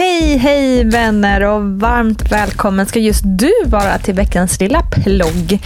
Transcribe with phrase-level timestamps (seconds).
[0.00, 5.58] Hej, hej vänner och varmt välkommen ska just du vara till veckans lilla plogg.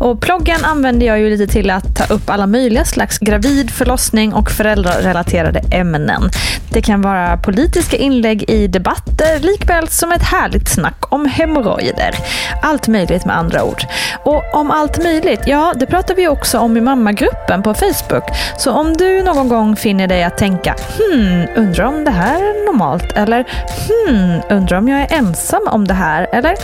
[0.00, 4.34] Och ploggen använder jag ju lite till att ta upp alla möjliga slags gravid, förlossning
[4.34, 6.30] och föräldrarelaterade ämnen.
[6.70, 12.14] Det kan vara politiska inlägg i debatter likväl som ett härligt snack om hemorrojder.
[12.62, 13.82] Allt möjligt med andra ord.
[14.24, 18.24] Och om allt möjligt, ja det pratar vi också om i mammagruppen på Facebook.
[18.58, 22.66] Så om du någon gång finner dig att tänka hmm, undrar om det här är
[22.66, 23.44] normalt eller
[23.88, 26.54] hmm, undrar om jag är ensam om det här eller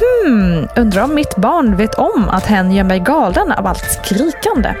[0.00, 4.74] hmm, undrar om mitt barn vet om att hen gör mig galen av allt skrikande.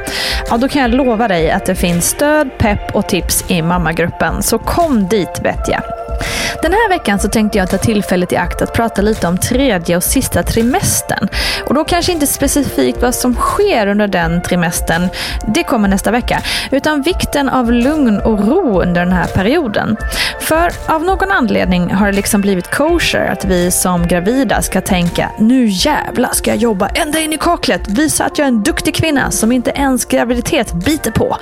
[0.50, 4.42] Ja, då kan jag lova dig att det finns stöd, pepp och tips i mammagruppen.
[4.42, 6.05] Så kom dit vet jag.
[6.62, 9.96] Den här veckan så tänkte jag ta tillfället i akt att prata lite om tredje
[9.96, 11.28] och sista trimestern.
[11.64, 15.08] Och då kanske inte specifikt vad som sker under den trimestern,
[15.46, 19.96] det kommer nästa vecka, utan vikten av lugn och ro under den här perioden.
[20.40, 25.30] För av någon anledning har det liksom blivit kosher att vi som gravida ska tänka
[25.38, 28.94] nu jävla ska jag jobba ända in i kaklet, visa att jag är en duktig
[28.94, 31.36] kvinna som inte ens graviditet biter på.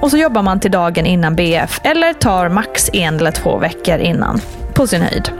[0.00, 3.98] Och så jobbar man till dagen innan BF eller tar max en eller två veckor
[3.98, 4.40] innan.
[4.74, 5.30] På sin höjd.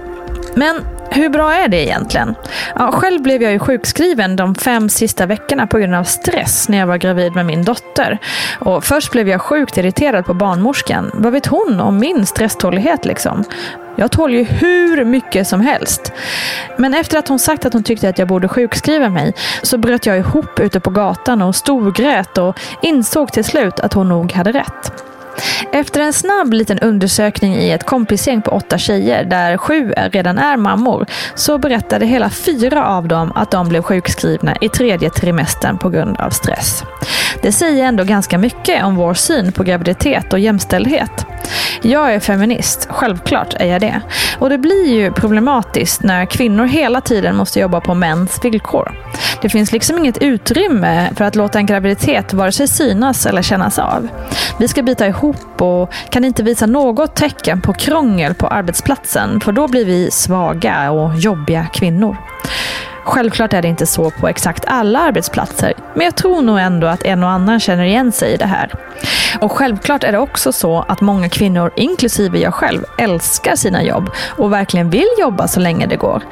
[0.54, 2.34] Men hur bra är det egentligen?
[2.74, 6.78] Ja, själv blev jag ju sjukskriven de fem sista veckorna på grund av stress när
[6.78, 8.18] jag var gravid med min dotter.
[8.58, 11.10] Och först blev jag sjukt irriterad på barnmorskan.
[11.14, 13.44] Vad vet hon om min stresstålighet liksom?
[13.96, 16.12] Jag tål ju hur mycket som helst.
[16.78, 19.32] Men efter att hon sagt att hon tyckte att jag borde sjukskriva mig
[19.62, 24.08] så bröt jag ihop ute på gatan och storgrät och insåg till slut att hon
[24.08, 25.13] nog hade rätt.
[25.72, 30.56] Efter en snabb liten undersökning i ett kompisgäng på åtta tjejer, där sju redan är
[30.56, 35.88] mammor, så berättade hela fyra av dem att de blev sjukskrivna i tredje trimestern på
[35.88, 36.82] grund av stress.
[37.42, 41.26] Det säger ändå ganska mycket om vår syn på graviditet och jämställdhet.
[41.84, 44.00] Jag är feminist, självklart är jag det.
[44.38, 48.92] Och det blir ju problematiskt när kvinnor hela tiden måste jobba på mäns villkor.
[49.42, 53.78] Det finns liksom inget utrymme för att låta en graviditet vare sig synas eller kännas
[53.78, 54.08] av.
[54.58, 59.52] Vi ska bita ihop och kan inte visa något tecken på krångel på arbetsplatsen för
[59.52, 62.16] då blir vi svaga och jobbiga kvinnor.
[63.04, 67.02] Självklart är det inte så på exakt alla arbetsplatser, men jag tror nog ändå att
[67.02, 68.72] en och annan känner igen sig i det här.
[69.40, 74.10] Och självklart är det också så att många kvinnor, inklusive jag själv, älskar sina jobb
[74.28, 76.22] och verkligen vill jobba så länge det går.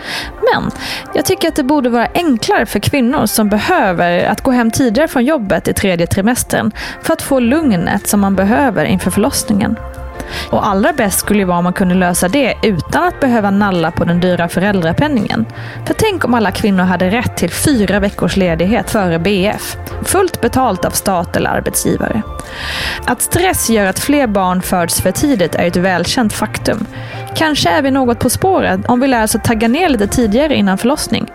[0.52, 0.70] Men
[1.14, 5.08] jag tycker att det borde vara enklare för kvinnor som behöver att gå hem tidigare
[5.08, 6.72] från jobbet i tredje trimestern
[7.02, 9.76] för att få lugnet som man behöver inför förlossningen.
[10.50, 13.90] Och allra bäst skulle ju vara om man kunde lösa det utan att behöva nalla
[13.90, 15.46] på den dyra föräldrapenningen.
[15.86, 19.76] För tänk om alla kvinnor hade rätt till fyra veckors ledighet före BF.
[20.04, 22.22] Fullt betalt av stat eller arbetsgivare.
[23.06, 26.86] Att stress gör att fler barn föds för tidigt är ett välkänt faktum.
[27.34, 30.54] Kanske är vi något på spåret om vi lär oss att tagga ner lite tidigare
[30.54, 31.26] innan förlossning.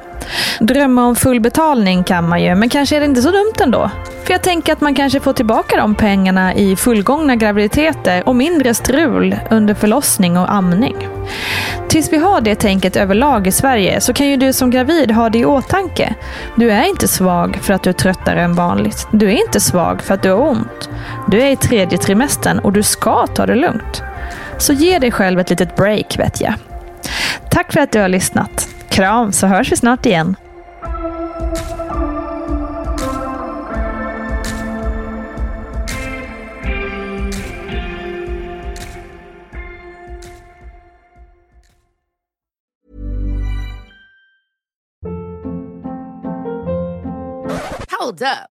[0.60, 3.92] Drömma om full betalning kan man ju, men kanske är det inte så dumt ändå.
[4.24, 8.74] För jag tänker att man kanske får tillbaka de pengarna i fullgångna graviditeter och mindre
[8.74, 11.08] strul under förlossning och amning.
[11.88, 15.30] Tills vi har det tänket överlag i Sverige så kan ju du som gravid ha
[15.30, 16.16] det i åtanke.
[16.56, 19.08] Du är inte svag för att du är tröttare än vanligt.
[19.12, 20.90] Du är inte svag för att du har ont.
[21.28, 24.04] Du är i tredje trimestern och du ska ta det lugnt.
[24.58, 26.54] Så ge dig själv ett litet break vet jag.
[27.50, 28.67] Tack för att du har lyssnat.
[28.98, 30.36] Kram så hörs vi snart igen.
[48.00, 48.57] Hold up.